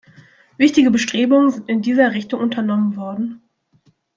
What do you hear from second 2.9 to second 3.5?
worden.